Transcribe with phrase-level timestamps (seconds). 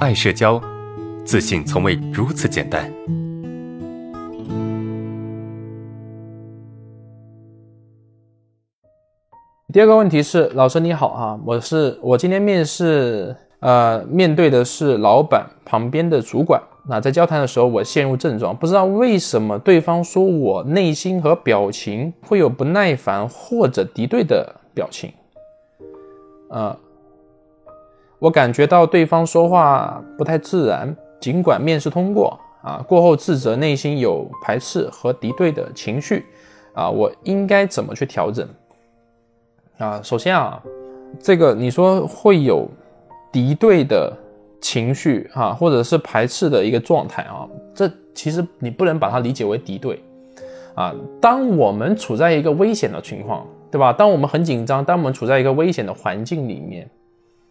[0.00, 0.58] 爱社交，
[1.26, 2.90] 自信从未如此简单。
[9.70, 16.58] 第二个问题是，老师你好啊，我是我今天面试，呃，面对的是老板旁边的主管。
[16.88, 25.12] 那在交谈的时候，我陷入症状，不知道为什么对方说我内心和表情会有不耐烦或者敌对的表情。
[26.48, 26.74] 呃，
[28.20, 36.24] 我感觉到对方说话不太自然，尽管面试通过啊，过后自责，内心有排斥和敌对的情绪
[36.74, 38.46] 啊，我应该怎么去调整？
[39.78, 40.62] 啊，首先啊，
[41.18, 42.68] 这个你说会有
[43.32, 44.16] 敌对的
[44.60, 50.00] 情绪啊，或者是排斥的一个状态啊，这其实你不能把它理解为敌对
[50.74, 50.94] 啊。
[51.20, 53.44] 当我们处在一个危险的情况。
[53.72, 53.92] 对吧？
[53.92, 56.90] 当我们很紧张，当我们处在一个危险的环境里面，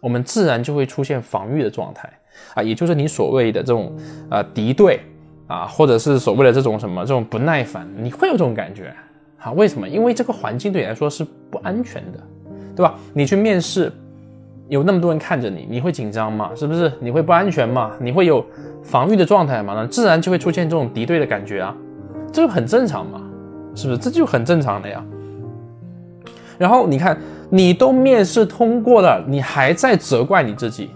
[0.00, 2.10] 我们自然就会出现防御的状态
[2.54, 3.94] 啊，也就是你所谓的这种
[4.30, 5.00] 呃敌对
[5.46, 8.94] 啊，或者是所谓的这种什么这种不耐烦，你会有这种感觉
[9.38, 9.52] 啊？
[9.52, 9.88] 为什么？
[9.88, 12.18] 因为这个环境对你来说是不安全的，
[12.76, 12.94] 对吧？
[13.12, 13.92] 你去面试，
[14.68, 16.50] 有那么多人看着你，你会紧张吗？
[16.54, 16.92] 是不是？
[17.00, 17.92] 你会不安全吗？
[18.00, 18.44] 你会有
[18.82, 19.74] 防御的状态吗？
[19.76, 21.76] 那自然就会出现这种敌对的感觉啊，
[22.32, 23.20] 这就很正常嘛，
[23.74, 23.98] 是不是？
[23.98, 25.04] 这就很正常的呀。
[26.58, 27.18] 然后你看，
[27.50, 30.90] 你都面试通过了，你还在责怪你自己。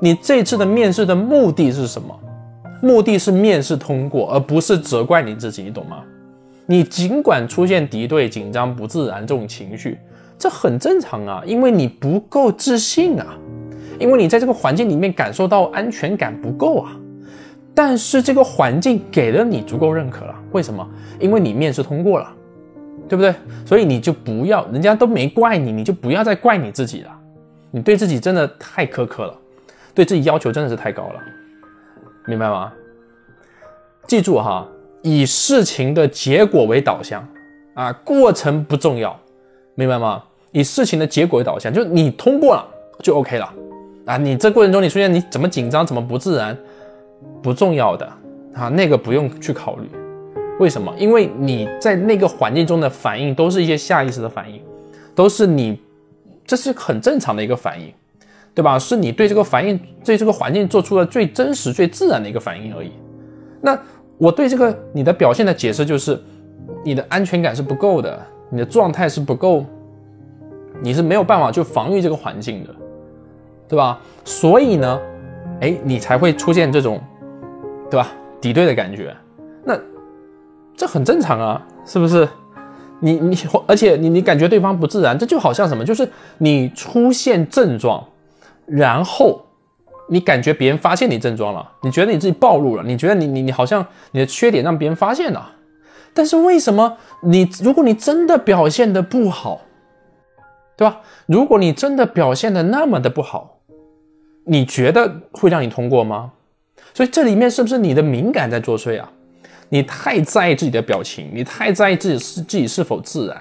[0.00, 2.18] 你这次的面试的目的是什么？
[2.82, 6.02] 目的是面试通过，而不是责怪你自己，你懂吗？
[6.66, 9.98] 你尽管出现敌对、紧张、不自然这种情绪，
[10.38, 13.36] 这很正常啊，因为你不够自信啊，
[13.98, 16.96] 因为你在这个环境里面感受到安全感不够啊。
[17.74, 20.86] 但是这个环境给了你足够认可了，为什么？
[21.20, 22.32] 因为你面试通过了。
[23.08, 23.34] 对不对？
[23.64, 27.10] 所以你就不要，人家都没怪你，你就不要再怪你自己了。
[27.70, 29.34] 你对自己真的太苛刻了，
[29.94, 31.20] 对自己要求真的是太高了，
[32.26, 32.72] 明白吗？
[34.06, 34.66] 记住哈，
[35.02, 37.26] 以事情的结果为导向
[37.74, 39.18] 啊，过程不重要，
[39.74, 40.22] 明白吗？
[40.52, 42.66] 以事情的结果为导向，就是你通过了
[43.02, 43.52] 就 OK 了
[44.06, 44.16] 啊。
[44.16, 46.56] 你这过程中你出现你怎么紧张，怎么不自然，
[47.42, 48.06] 不重要的
[48.54, 49.88] 啊，那个不用去考虑。
[50.58, 50.92] 为什么？
[50.98, 54.60] 因为你在那个环境中的反应都是一些下意识的反应，
[55.14, 55.80] 都是你，
[56.44, 57.92] 这是很正常的一个反应，
[58.54, 58.76] 对吧？
[58.76, 62.90] 是你对这个反应、对这个环境做出了最真实、最自然的一个反应而已。
[63.60, 63.78] 那
[64.18, 66.20] 我对这个你的表现的解释就是，
[66.84, 68.20] 你的安全感是不够的，
[68.50, 69.64] 你的状态是不够，
[70.82, 72.74] 你是没有办法去防御这个环境的，
[73.68, 74.00] 对吧？
[74.24, 75.00] 所以呢，
[75.60, 77.00] 哎，你才会出现这种，
[77.88, 78.10] 对吧？
[78.40, 79.16] 敌对的感觉。
[79.64, 79.78] 那。
[80.78, 82.26] 这很正常啊，是不是？
[83.00, 85.84] 你你，而且你你感觉对方不自然，这就好像什么？
[85.84, 86.08] 就是
[86.38, 88.06] 你出现症状，
[88.64, 89.44] 然后
[90.08, 95.50] 你感觉别人发现你症状了，你觉得你自己暴露了，你觉得你你你好像你的缺点让别人发现了，
[96.14, 99.62] 但是为什么你如果你真的表现的不好，
[100.76, 101.00] 对吧？
[101.26, 103.58] 如果你真的表现的那么的不好，
[104.44, 106.30] 你觉得会让你通过吗？
[106.94, 109.10] 所以这里面是不是你的敏感在作祟啊？
[109.70, 113.36] 你太在意自己的表情，你太在意自己是自己是否自然，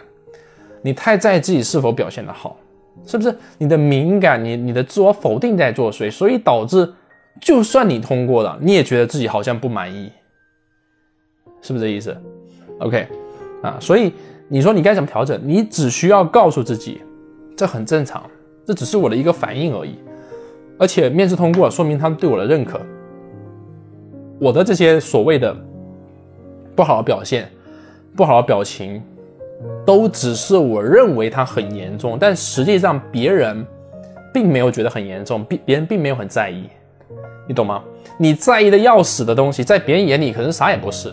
[0.81, 2.57] 你太在意自己是否表现的好，
[3.05, 3.33] 是不是？
[3.57, 6.91] 你的敏感，你你的自我否定在作祟，所以导致
[7.39, 10.11] 就算你通过了，你也觉得自己好像不满意，
[11.61, 12.15] 是不是这意思
[12.79, 13.07] ？OK，
[13.63, 14.11] 啊，所以
[14.49, 15.39] 你说你该怎么调整？
[15.45, 17.01] 你只需要告诉自己，
[17.55, 18.29] 这很正常，
[18.65, 19.97] 这只是我的一个反应而已，
[20.77, 22.81] 而且面试通过，说明他们对我的认可，
[24.41, 25.55] 我的这些所谓的。
[26.77, 27.49] 不好的表现，
[28.15, 29.01] 不好的表情，
[29.83, 33.65] 都只是我认为它很严重，但实际上别人
[34.31, 36.69] 并没有觉得很严重，别别人并没有很在意，
[37.47, 37.83] 你懂吗？
[38.19, 41.11] 你在意的要死的东西，在别人眼里可能啥也不是。